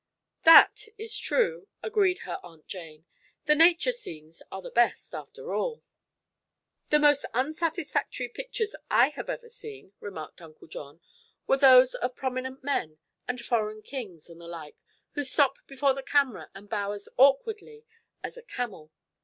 [0.45, 3.05] "That is true," agreed her Aunt Jane.
[3.45, 5.83] "The nature scenes are the best, after all."
[6.89, 11.01] "The most unsatisfactory pictures I have ever seen," remarked Uncle John,
[11.45, 14.75] "were those of prominent men, and foreign kings, and the like,
[15.11, 17.85] who stop before the camera and bow as awkwardly
[18.23, 18.91] as a camel.